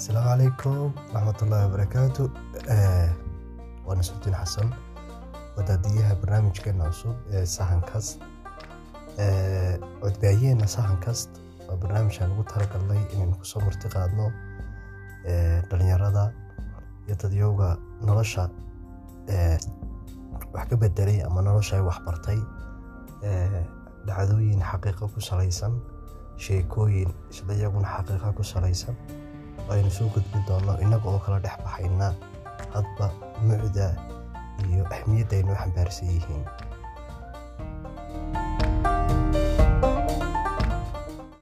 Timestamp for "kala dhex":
31.24-31.56